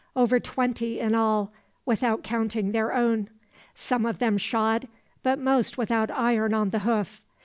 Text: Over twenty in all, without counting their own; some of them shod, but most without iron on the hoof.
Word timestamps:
Over 0.15 0.39
twenty 0.39 0.99
in 0.99 1.13
all, 1.13 1.53
without 1.85 2.23
counting 2.23 2.71
their 2.71 2.91
own; 2.91 3.29
some 3.75 4.03
of 4.07 4.17
them 4.17 4.39
shod, 4.39 4.87
but 5.21 5.37
most 5.37 5.77
without 5.77 6.09
iron 6.09 6.55
on 6.55 6.69
the 6.69 6.79
hoof. 6.79 7.21